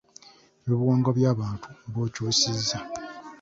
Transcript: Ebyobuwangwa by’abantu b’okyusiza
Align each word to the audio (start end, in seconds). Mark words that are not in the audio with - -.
Ebyobuwangwa 0.61 1.09
by’abantu 1.17 1.67
b’okyusiza 1.93 2.77